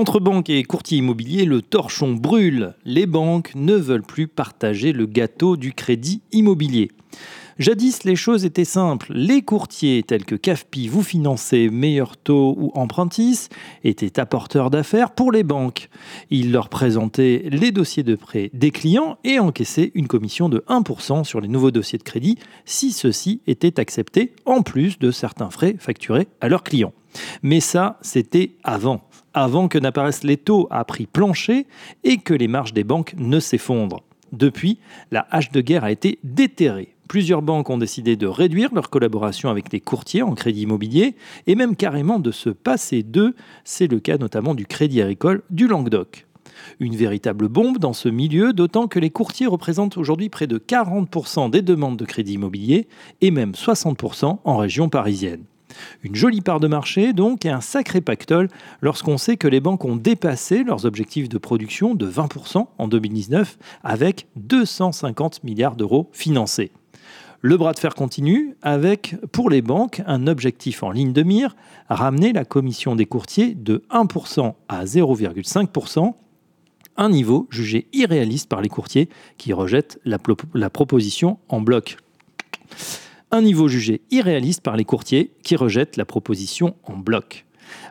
[0.00, 2.72] Entre banques et courtiers immobiliers, le torchon brûle.
[2.86, 6.90] Les banques ne veulent plus partager le gâteau du crédit immobilier.
[7.58, 9.12] Jadis, les choses étaient simples.
[9.12, 13.48] Les courtiers tels que CAFPI vous finançaient meilleurs taux ou empruntis
[13.84, 15.90] étaient apporteurs d'affaires pour les banques.
[16.30, 21.24] Ils leur présentaient les dossiers de prêt des clients et encaissaient une commission de 1%
[21.24, 25.76] sur les nouveaux dossiers de crédit si ceux-ci étaient acceptés en plus de certains frais
[25.78, 26.94] facturés à leurs clients.
[27.42, 29.02] Mais ça, c'était avant
[29.34, 31.66] avant que n'apparaissent les taux à prix plancher
[32.04, 34.02] et que les marges des banques ne s'effondrent.
[34.32, 34.78] Depuis,
[35.10, 36.94] la hache de guerre a été déterrée.
[37.08, 41.16] Plusieurs banques ont décidé de réduire leur collaboration avec les courtiers en crédit immobilier
[41.48, 43.34] et même carrément de se passer d'eux.
[43.64, 46.26] C'est le cas notamment du Crédit Agricole du Languedoc.
[46.78, 51.50] Une véritable bombe dans ce milieu, d'autant que les courtiers représentent aujourd'hui près de 40%
[51.50, 52.86] des demandes de crédit immobilier
[53.20, 55.44] et même 60% en région parisienne.
[56.02, 58.48] Une jolie part de marché donc et un sacré pactole
[58.80, 63.58] lorsqu'on sait que les banques ont dépassé leurs objectifs de production de 20% en 2019
[63.82, 66.72] avec 250 milliards d'euros financés.
[67.42, 71.56] Le bras de fer continue avec, pour les banques, un objectif en ligne de mire,
[71.88, 76.12] ramener la commission des courtiers de 1% à 0,5%,
[76.98, 79.08] un niveau jugé irréaliste par les courtiers
[79.38, 80.18] qui rejettent la,
[80.68, 81.96] proposition en bloc
[83.30, 87.46] un niveau jugé irréaliste par les courtiers qui rejettent la proposition en bloc.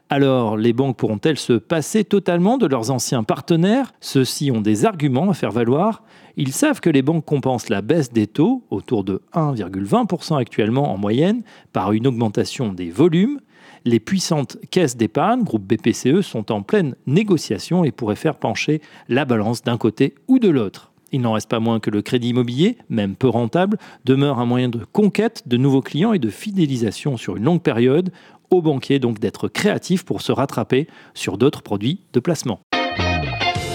[0.09, 3.93] Alors, les banques pourront-elles se passer totalement de leurs anciens partenaires?
[4.01, 6.03] Ceux-ci ont des arguments à faire valoir.
[6.35, 10.97] Ils savent que les banques compensent la baisse des taux, autour de 1,20% actuellement en
[10.97, 13.39] moyenne, par une augmentation des volumes.
[13.85, 19.25] Les puissantes caisses d'épargne, groupe BPCE, sont en pleine négociation et pourraient faire pencher la
[19.25, 20.91] balance d'un côté ou de l'autre.
[21.11, 24.69] Il n'en reste pas moins que le crédit immobilier, même peu rentable, demeure un moyen
[24.69, 28.11] de conquête de nouveaux clients et de fidélisation sur une longue période,
[28.49, 32.59] aux banquiers donc d'être créatifs pour se rattraper sur d'autres produits de placement.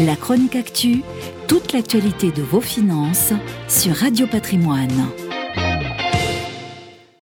[0.00, 1.03] La chronique actu,
[1.47, 3.32] toute l'actualité de vos finances
[3.69, 4.91] sur Radio Patrimoine.